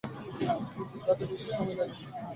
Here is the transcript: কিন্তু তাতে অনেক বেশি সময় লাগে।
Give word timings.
কিন্তু 0.71 0.97
তাতে 0.99 1.23
অনেক 1.23 1.29
বেশি 1.31 1.47
সময় 1.49 1.75
লাগে। 1.79 1.95